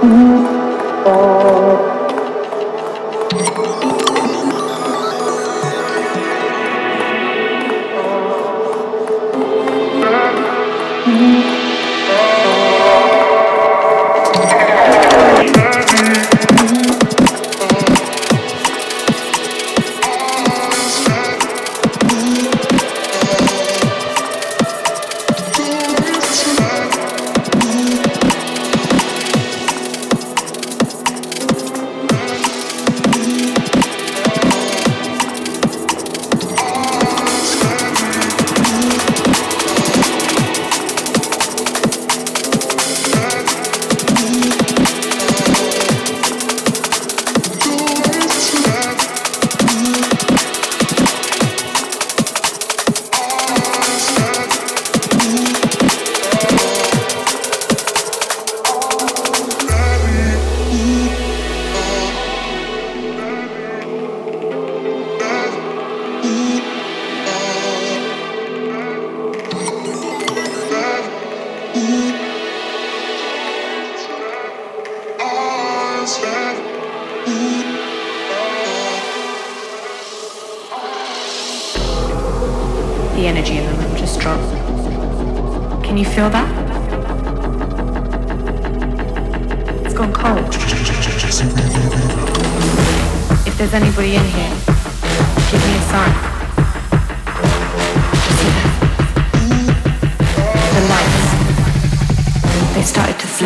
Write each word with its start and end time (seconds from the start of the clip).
Mm-hmm. 0.00 0.37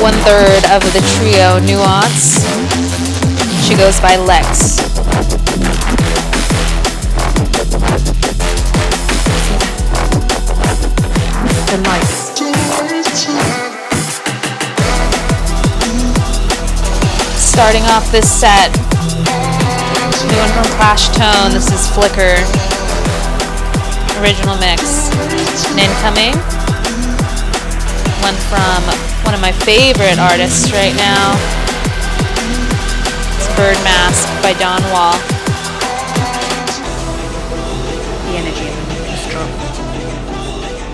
one 0.00 0.14
third 0.24 0.64
of 0.72 0.80
the 0.94 1.00
trio 1.18 1.58
Nuance. 1.60 2.40
She 3.66 3.74
goes 3.76 4.00
by 4.00 4.16
Lex. 4.16 4.80
the 11.70 11.76
lights. 11.86 12.32
Starting 17.36 17.82
off 17.84 18.10
this 18.10 18.28
set, 18.28 18.72
new 20.26 20.38
one 20.38 20.50
from 20.50 20.64
Clash 20.78 21.08
Tone. 21.10 21.52
This 21.52 21.70
is 21.70 21.86
Flicker. 21.90 22.40
Original 24.20 24.56
mix. 24.56 25.10
And 25.68 25.78
incoming, 25.78 26.34
one 28.22 28.34
from 28.48 29.09
one 29.30 29.36
of 29.36 29.42
my 29.42 29.52
favorite 29.52 30.18
artists 30.18 30.72
right 30.72 30.92
now. 30.96 31.34
It's 33.36 33.46
Bird 33.54 33.78
Mask 33.84 34.26
by 34.42 34.54
Don 34.54 34.82
Wall. 34.90 35.14
The 38.26 38.34
energy 38.36 38.66
is 39.12 39.20
strong. 39.20 39.48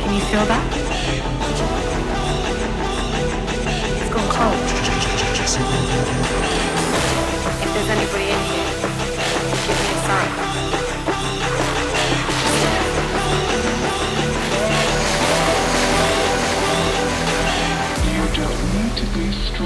Can 0.03 0.13
you 0.13 0.21
feel 0.21 0.45
that? 0.45 0.76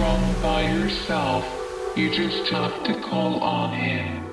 Strong 0.01 0.41
by 0.41 0.63
yourself. 0.63 1.45
You 1.95 2.09
just 2.09 2.51
have 2.51 2.85
to 2.85 2.95
call 3.03 3.41
on 3.41 3.75
him. 3.75 4.30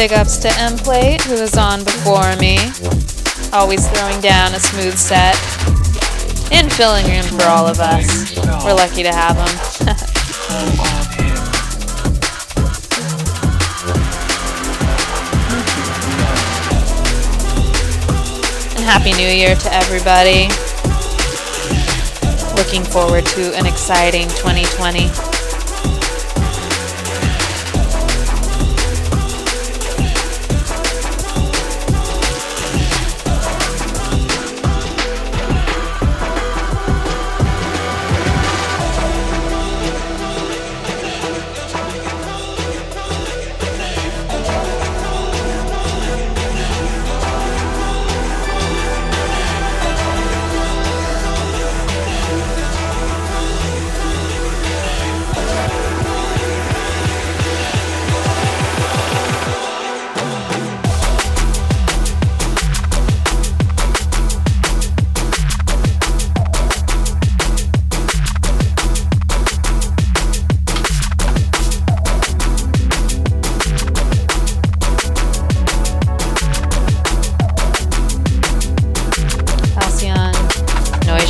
Big 0.00 0.14
ups 0.14 0.38
to 0.38 0.48
Emplate, 0.48 1.20
who 1.24 1.38
was 1.38 1.58
on 1.58 1.84
before 1.84 2.34
me. 2.36 2.56
Always 3.52 3.86
throwing 3.90 4.18
down 4.22 4.54
a 4.54 4.58
smooth 4.58 4.96
set. 4.96 5.36
And 6.50 6.72
filling 6.72 7.04
room 7.04 7.24
for 7.38 7.44
all 7.44 7.66
of 7.66 7.80
us. 7.80 8.34
We're 8.64 8.72
lucky 8.72 9.02
to 9.02 9.12
have 9.12 9.36
him. 9.36 9.44
and 18.76 18.82
Happy 18.82 19.12
New 19.12 19.28
Year 19.28 19.54
to 19.54 19.74
everybody. 19.74 20.48
Looking 22.56 22.84
forward 22.84 23.26
to 23.26 23.54
an 23.54 23.66
exciting 23.66 24.28
2020. 24.28 25.29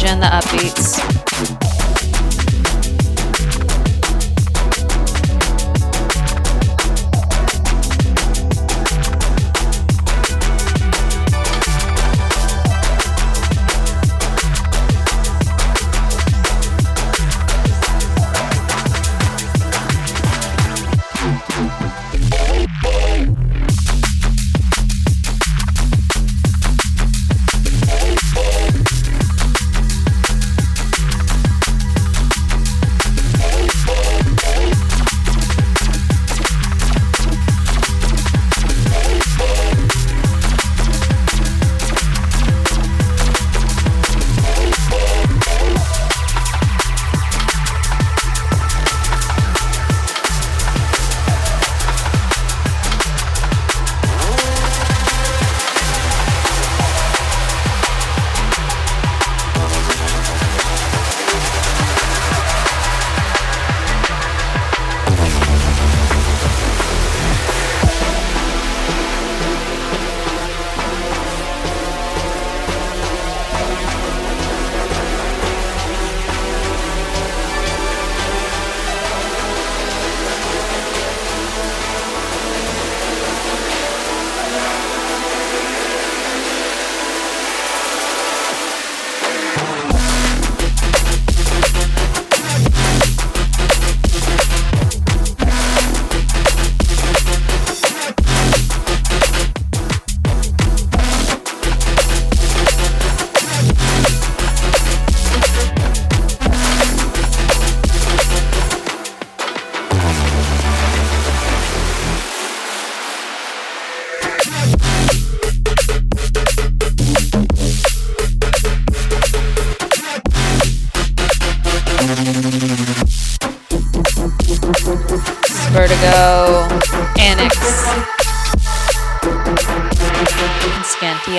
Vision, 0.01 0.19
the 0.19 0.27
upbeats. 0.29 1.70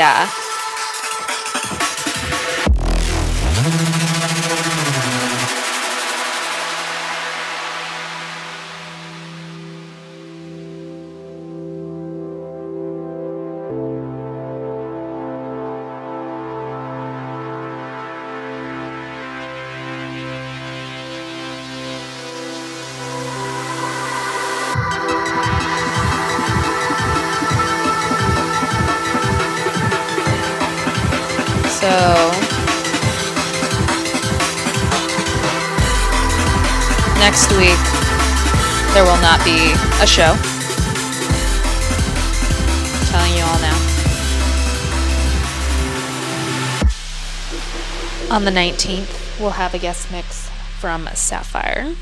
Scantia. 0.01 0.50
On 48.31 48.45
the 48.45 48.51
19th, 48.51 49.41
we'll 49.41 49.49
have 49.49 49.73
a 49.73 49.77
guest 49.77 50.09
mix 50.09 50.49
from 50.79 51.09
Sapphire. 51.13 51.93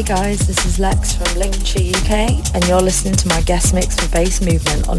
Guys, 0.00 0.46
this 0.46 0.64
is 0.64 0.78
Lex 0.78 1.12
from 1.12 1.38
Lincolnshire 1.38 1.94
UK, 1.94 2.54
and 2.54 2.66
you're 2.66 2.80
listening 2.80 3.14
to 3.14 3.28
my 3.28 3.42
guest 3.42 3.74
mix 3.74 3.94
for 3.94 4.10
Bass 4.10 4.40
Movement 4.40 4.88
on 4.88 4.98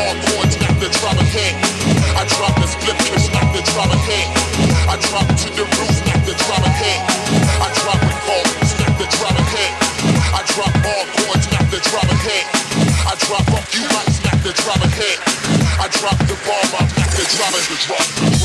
hardcore 0.00 0.46
tap 0.48 0.74
the 0.80 0.88
drama 0.98 1.24
head. 1.34 1.54
I 2.16 2.24
drop 2.32 2.54
the 2.56 2.66
split 2.66 2.96
push 3.08 3.26
like 3.36 3.50
the 3.52 3.62
drama 3.72 3.96
head. 4.08 4.26
I 4.88 4.96
drop 5.08 5.28
to 5.28 5.48
the 5.52 5.64
roof 5.76 5.96
like 6.08 6.24
the 6.24 6.34
drama 6.44 6.70
head. 6.80 7.00
I 7.60 7.68
drop 7.80 8.00
with 8.00 8.20
all, 8.32 8.46
like 8.80 8.96
the 8.96 9.08
drama 9.16 9.42
head. 9.52 9.72
I 10.32 10.40
drop 10.52 10.72
all 10.88 11.04
hardcore 11.04 11.38
tap 11.52 11.64
the 11.68 11.80
drama 11.88 12.16
head. 12.24 12.44
I 13.04 13.14
drop 13.26 13.46
off 13.52 13.66
you 13.74 13.84
like 13.96 14.42
the 14.42 14.52
drama 14.62 14.88
head. 14.88 15.18
I 15.84 15.86
drop 15.98 16.18
the 16.28 16.36
bomb 16.46 16.72
up 16.80 16.88
like 16.96 17.12
the 17.16 17.24
drama 17.36 17.60
head. 17.68 18.39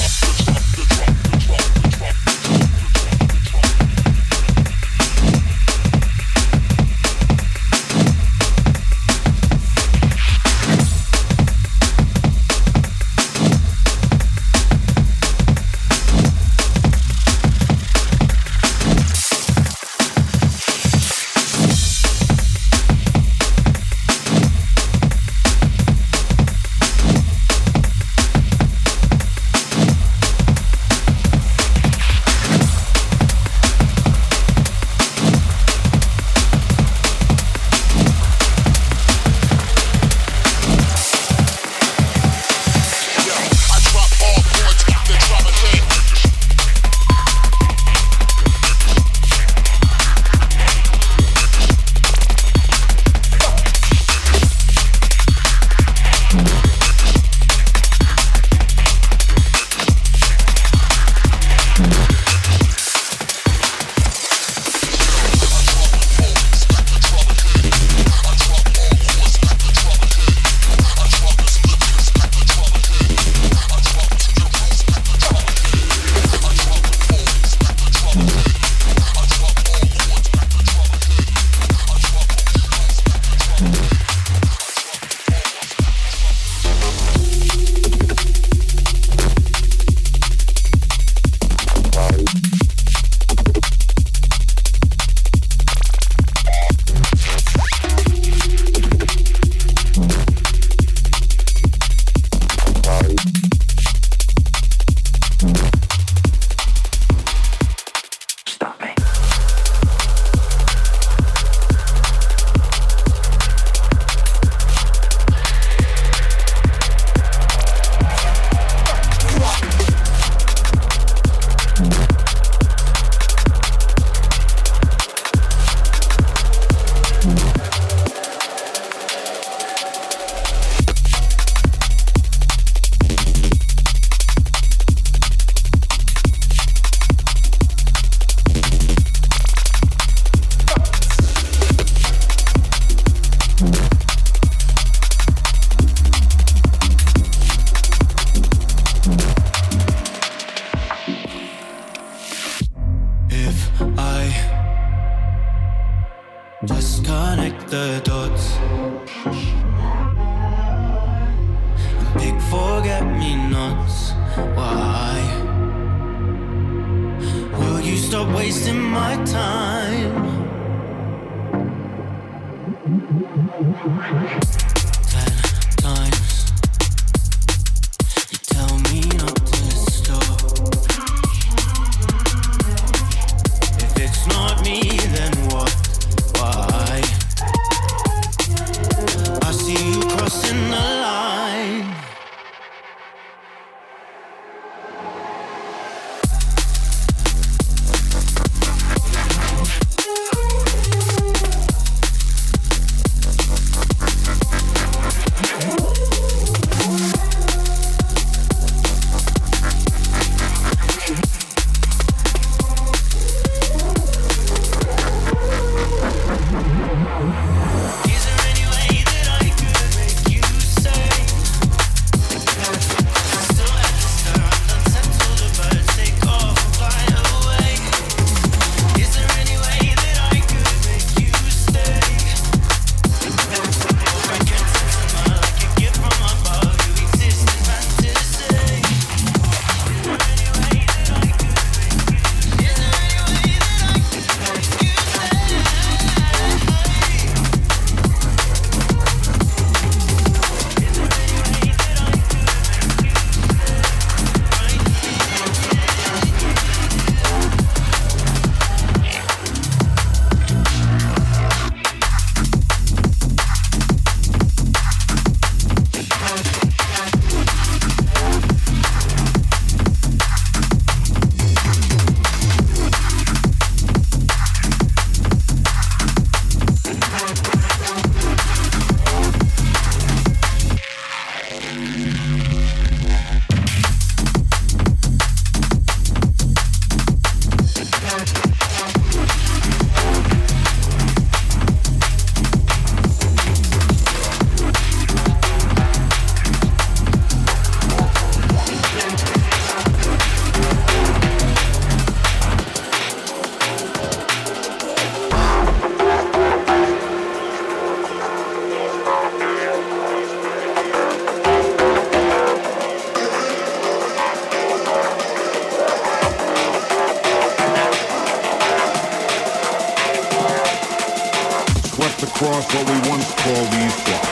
What 322.73 322.89
we 322.89 323.09
once 323.09 323.33
called 323.35 323.71
these 323.71 324.03
Block. 324.05 324.24